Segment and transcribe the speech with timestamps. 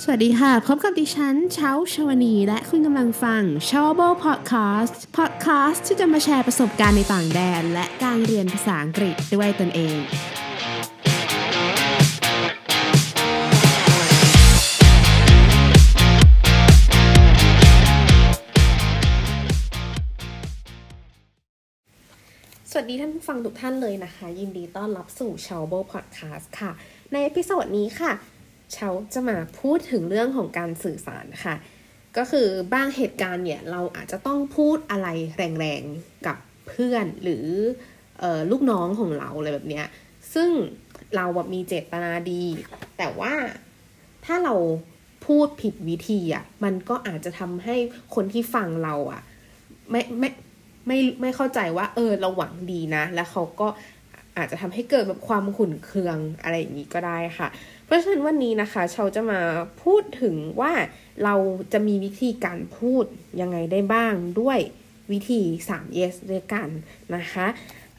[0.00, 9.98] สวัสดีค่ะ พบกับดิฉันเช้าชวนี และคุณกำลังฟัง s h o w a b l e Podcast Podcast ที่จะมาแชร์ประสบการณ์ในต่างแดน และการเรียนภาษาอังกฤษด้วยตนเอง
[22.70, 26.70] สวัสดีท่านผู้ฟังทุกท่านเลยนะคะ ยินดีต้อนรับสู่ s h o w a b l e Podcast ค่ะ
[27.12, 28.12] ใน episode นี้ค่ะ
[28.72, 31.56] เชาจะมาพูดถึงเรื่องของการสื่อสารค่ะ
[32.16, 36.36] ก็คือบางเหตุการณ์เนี่ยเราอาจจะต้องพูดอะไรแรงๆกับ
[36.68, 37.46] เพื่อนหรือ
[38.22, 39.86] ออลูกน้องของเราอะไรแบบเนี้ย
[40.34, 40.48] ซึ่ง
[41.16, 42.44] เราแบบมีเจตนาดี
[42.98, 43.34] แต่ว่า
[44.24, 44.54] ถ้าเรา
[45.26, 47.76] พูดผิดวิธีอะมันก็อาจจะทำให้
[48.14, 49.22] คนที่ฟังเราอะ
[49.90, 50.30] ไม่ไม่
[50.86, 53.68] ไม่ไม่เข้าใจว่า เออเราหวังดีนะ แล้วเขาก็
[54.36, 57.48] อาจจะทำให้เกิดแบบความขุ่นเคืองอะไรอย่างนี้ก็ได้ค่ะ
[57.92, 59.40] ราะฉะนั้นวันนี้นะคะเชาจะมา
[59.82, 60.72] พูดถึงว่า
[61.24, 61.34] เรา
[61.72, 63.04] จะมีวิธีการพูด
[63.40, 64.58] ยังไงได้บ้างด้วย
[65.12, 65.40] วิธี
[65.70, 66.68] 3 yes ด้วยกัน
[67.16, 67.46] นะคะ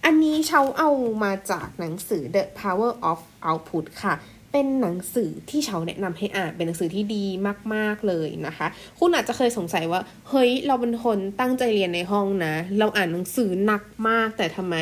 [0.05, 0.89] อันนี้เชาเอา
[1.23, 4.13] มาจากหนังสือ The Power of Output ค่ะ
[4.51, 7.25] เป็นหนังสือที่เชาแนะนำให้อ่านเป็นหนังสือที่ดี
[7.73, 8.67] มาก ๆ เลยนะคะ
[8.99, 14.75] คุณอาจจะเคยสงสัยว่า เฮ้ย เราเป็นคนตั้งใจเรียนในห้องนะ เราอ่านหนังสือหนักมาก แต่ทำไม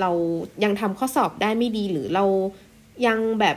[0.00, 0.10] เรา
[0.64, 2.24] ยังทำข้อสอบได้ไม่ดีหรือเรา
[3.06, 3.56] ยังแบบ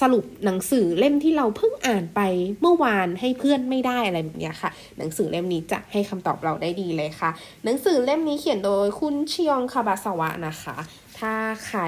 [0.00, 2.20] สรุปหนังสือเล่มที่เราเพิ่งอ่านไป
[2.60, 7.30] เมื่อวานให้เพื่อนไม่ได้อะไรแบบนี้ค่ะ หนังสือเล่มนี้จะให้คำตอบเราได้ดีเลยค่ะ
[7.64, 10.76] หนังสือเล่มนี้เขียนโดยคุณชิยองคาบาสวะนะคะ
[11.18, 11.34] ถ้า
[11.66, 11.80] ใคร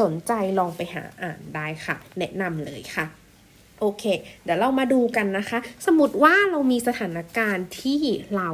[0.00, 3.06] สนใจลองไปหาอ่านได้ค่ะ แนะนำเลยค่ะ
[3.80, 4.04] โอเค
[4.44, 8.00] เดี๋ยวเรามาดูกันนะคะ สมมติว่าเรามีสถานการณ์ที่
[8.36, 8.50] เรา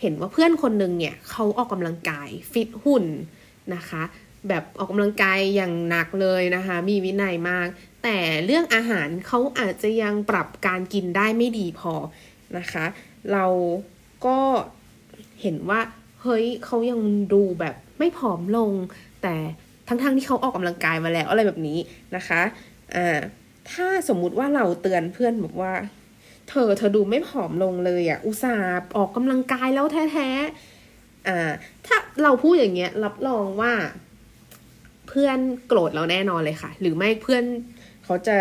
[0.00, 3.06] เห็นว่าเพื่อนคนหนึ่งเนี่ยเขาออกกำลังกายฟิตหุ่น
[3.74, 4.02] นะคะ
[4.48, 7.66] แบบออกกำลังกายอย่างหนักเลยนะคะ มีวินัยมาก
[8.02, 11.92] แต่เรื่องอาหารเขาอาจจะยังปรับการกินได้ไม่ดีพอ
[12.58, 12.84] นะคะ
[13.32, 13.46] เรา
[14.26, 14.38] ก็
[15.42, 15.80] เห็นว่า
[16.22, 17.00] เฮ้ยเขายัง
[17.32, 18.72] ดูแบบไม่ผอมลง
[19.22, 19.34] แต่
[19.88, 21.78] ทั้งๆทที่เขาออกกำลังกายมาแล้วอะไรแบบนี้
[22.16, 22.40] นะคะ
[22.94, 23.18] อ่า
[23.72, 25.72] ถ้าสมมุติว่าเราเตือนเพื่อนบอกว่า
[26.48, 31.50] เธอเธอดูไม่ผอมลงเลยอะ่ะ อุตส่าห์ออกกำลังกายแล้วแท้ๆอ่า
[31.86, 33.72] ถ้าเราพูดอย่างเงี้ยรับรองว่า
[35.10, 37.44] เพื่อนโกรธเราแน่นอนเลยค่ะ หรือไม่เพื่อน
[38.04, 38.38] เขาจะ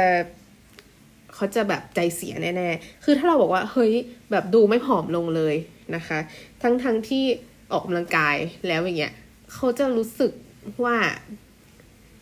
[1.35, 3.93] เขาจะแบบใจเสียแน่ๆ คือถ้าเราบอกว่าเฮ้ย
[4.31, 5.55] แบบดูไม่ผอมลงเลย
[5.95, 6.19] นะคะ
[6.61, 7.23] ทั้งๆทที่
[7.71, 8.35] ออกกำลังกาย
[8.67, 9.13] แล้วอย่างเงี้ย
[9.53, 10.31] เขาจะรู้สึก
[10.83, 10.95] ว่า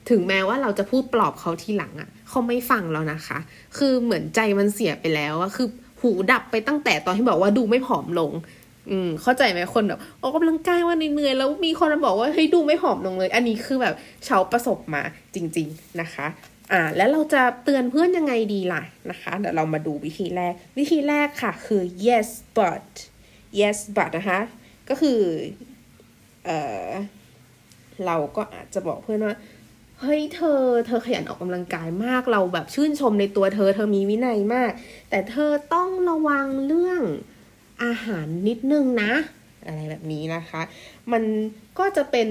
[0.09, 3.37] ถึงแม้ว่าเราจะพูดปลอบเขาทีหลังอะ่ะเขาไม่ฟังแล้วนะคะ
[3.77, 5.67] คือเหมือนใจมันเสียไปแล้วอะคือ
[6.01, 8.31] หูดับไปตั้งแต่ตอนที่บอกว่าดูไม่ผอมลง
[8.89, 13.95] อืมเข้าใจไหมคนแบบออกกำลังกายวันเหนื่อยแล้วมีคนมาบอกว่าเฮ้ยดูไม่ผอมลงเลย อันนี้คือแบบ
[14.27, 15.03] ชาวประสบมา
[15.35, 16.27] จริง ๆนะคะ
[16.71, 22.87] อ่า แล้วเราจะเตือนเพื่อนยังไงดีล่ะนะคะเดี๋ยวเรามาดูวิธีแรก วิธีแรกค่ะคือ yes but
[23.59, 24.39] yes but นะคะ
[24.89, 25.19] ก็คือ
[26.45, 26.49] เอ
[26.87, 26.89] อ
[28.05, 29.35] เราก็อาจจะบอกเพื่อนว่า
[30.01, 34.71] เฮ้ยเธอ เธอขยันออกกำลังกายมากเราแบบชื่นชมในตัวเธอ เธอมีวินัยมาก
[35.09, 37.01] แต่เธอต้องระวังเรื่อง
[37.83, 39.11] อาหารนิดนึงนะ
[39.65, 40.61] อะไรแบบนี้นะคะ
[41.11, 41.23] มัน
[41.79, 42.29] ก็จะเป็น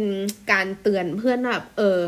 [0.52, 2.00] การเตือนเพื่อนแบบเออ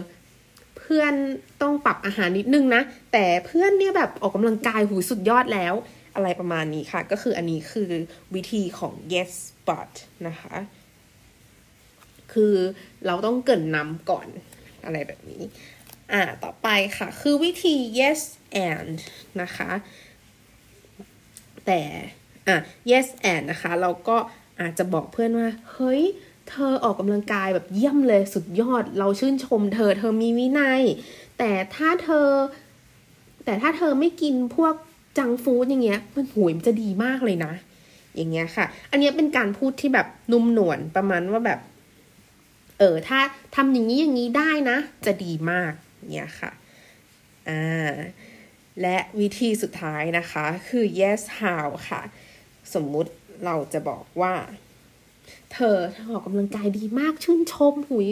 [0.78, 1.14] เพื่อน
[1.62, 2.82] ต้องปรับอาหารนิดนึงนะ
[3.12, 5.74] แต่เพื่อนเนี่ยแบบออกกำลังกายหูสุดยอดแล้ว
[6.14, 7.90] อะไรประมาณนี้ค่ะ ก็คืออันนี้คือ
[8.34, 9.32] วิธีของ yes
[9.68, 9.92] but
[10.28, 10.54] นะคะ
[12.32, 12.54] คือ
[13.06, 14.28] เราต้องเกินนำก่อน
[14.84, 15.42] อะไรแบบนี้
[16.12, 18.20] อ่า ต่อไปค่ะ คือวิธี yes
[18.70, 18.96] and
[19.40, 19.70] นะคะ
[21.66, 21.80] แต่
[22.48, 22.58] อะ
[22.90, 24.16] yes and นะคะเราก็
[24.60, 26.02] อาจจะบอกเพื่อนว่า เฮ้ย
[26.48, 30.82] เธอออกกำลังกายแบบเยี่ยมเลยสุดยอด เราชื่นชม เธอ เธอมีวินัย
[31.38, 32.28] แต่ถ้าเธอ
[33.44, 34.74] แต่ถ้าเธอไม่กินพวก
[35.18, 37.52] จังฟู้ดอย่างเงี้ย มันหวยมันจะดีมากเลยนะ
[38.16, 41.60] อย่างเงี้ยค่ะ อันนี้เป็นการพูดที่แบบนุ่มนวลประมาณว่าแบบ
[42.78, 43.18] เออ ถ้า
[43.56, 45.72] ทำอย่างนี้อย่างนี้ได้นะ จะดีมาก
[46.14, 46.50] เนี่ยค่ะ
[47.48, 47.94] อ่า
[48.82, 52.02] และวิธีสุดท้ายนะคะ คือ yes how ค่ะ
[52.74, 53.10] สมมุติ
[53.44, 54.34] เราจะบอกว่า
[55.52, 58.08] เธออออกกำลังกายดีมากชื่นชมหุย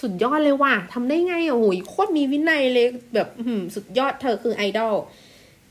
[0.00, 3.28] สุดยอดเลยว่ะทำได้ไงอะหุยโคตรมีวินัยเลยแบบ
[3.74, 4.94] สุดยอดเธอคือไอดอล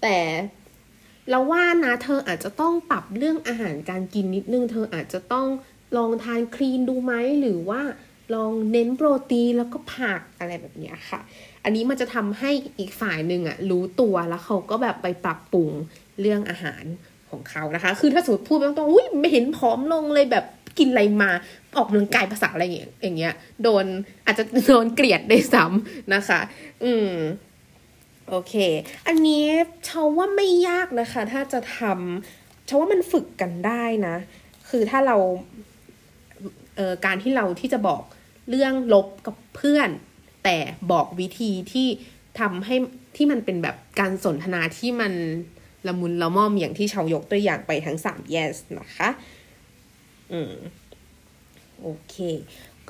[0.01, 0.17] แต่
[1.29, 5.47] เราว่านะเธออาจจะต้องปรับเรื่องอาหารการกินนิดนึง เธออาจจะต้อง
[5.97, 7.81] ลองทานคลีนดูไหมหรือว่า
[8.35, 11.19] ลองเน้นโปรตีนแล้วก็ผักอะไรแบบนี้ค่ะ
[11.63, 15.69] อันนี้มันจะทำให้อีกฝ่ายหนึ่งอะรู้ตัวแล้วเขาก็แบบไปปรับปรุง
[16.21, 16.83] เรื่องอาหาร
[17.31, 20.45] ของเขานะคะ คือถ้าสมมติพูดตรงๆอุ้ยไม่เห็นผอมลงเลยแบบ
[20.79, 21.31] กินอะไรมา
[21.75, 23.33] ออกกำลังกายภาษาอะไรอย่างเงี้ย
[23.63, 23.85] โดน
[24.25, 26.39] อาจจะโดนเกลียดได้ซ้ำนะคะ
[26.83, 27.11] อืม
[28.29, 28.53] โอเค
[29.07, 29.45] อันนี้
[29.85, 34.15] เชาว่าไม่ยากนะคะ ถ้าจะทำเชาว่ามันฝึกกันได้นะ
[34.69, 35.17] คือถ้าเรา
[36.75, 38.01] เอ่อการที่เราที่จะบอก
[38.49, 39.89] เรื่องลบกับเพื่อน
[40.43, 40.57] แต่
[40.91, 41.87] บอกวิธีที่
[42.39, 42.75] ทำให้
[43.15, 45.13] ที่มันเป็นแบบการสนทนาที่มัน
[45.87, 49.09] ละมุนละม่อมอย่างที่เชายกตัวอย่างไปทั้งสาม yes นะคะ
[50.31, 50.53] อืม
[51.81, 52.15] โอเค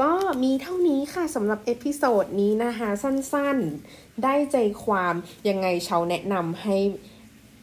[0.02, 0.14] ก็
[0.44, 5.14] มีเท่านี้ค่ะสำหรับ episode นี้นะคะ สั้นๆ ได้ใจความ
[5.50, 6.78] ยังไงเชาแนะนำให้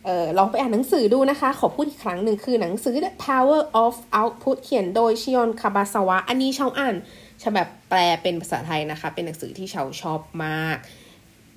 [0.06, 6.96] ออลองไปอ่านหนังสือดูนะคะ ขอพูดอีกครั้งหนึ่งคือหนังสือ The Power of Output เขียนโดยชิออนคาบาซาวะ อันนี้เชาอ่าน
[7.44, 10.78] ฉบับแปลเป็นภาษาไทยนะคะ เป็นหนังสือที่เชาชอบมาก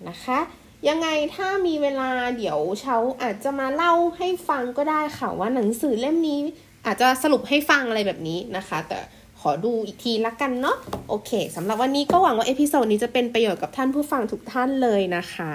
[0.10, 0.40] นะคะ
[0.88, 6.40] ยังไงถ้ามีเวลาเดี๋ยวเชาอาจจะมาเล่าให้ฟังก็ได้ค่ะว่าหนังสือเล่มนี้
[6.86, 9.00] อาจจะสรุปให้ฟังอะไรแบบนี้นะคะ แต่
[9.40, 10.78] ขอดูอีกทีละกันเนาะ
[11.10, 15.54] โอเคสำหรับวันนี้ก็หวังว่า episode นี้จะเป็นประโยชน์กับท่านผู้ฟังทุกท่านเลยนะคะ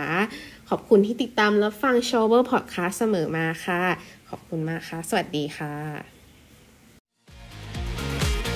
[0.68, 3.82] ขอบคุณที่ติดตามและฟัง s h o w e r Podcast เสมอมาค่ะ
[4.28, 5.74] ขอบคุณมากค่ะ สวัสดีค่ะ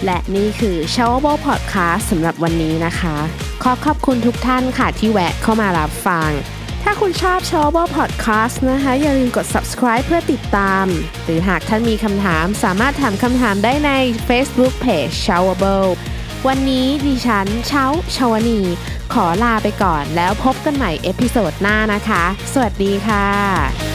[0.05, 3.17] และนี่คือ s h o w a b l e Podcast สำหรับวันนี้นะคะ
[3.63, 6.31] ขอขอบคุณทุกท่านค่ะที่แวะเข้ามารับฟัง
[6.91, 10.87] ถ้าคุณชอบ s h o w a b l e Podcast นะคะ อย่าลืมกด subscribe เพื่อติดตาม
[11.25, 13.91] หรือหากท่านมีคำถามสามารถถามคำถามได้ใน
[14.29, 15.91] Facebook Page s h o w a b l e
[16.49, 18.61] วันนี้ดิฉันเชา เชาวนี
[19.13, 23.88] ขอลาไปก่อนแล้วพบกันใหม่ episode หน้านะคะ สวัสดีค่ะ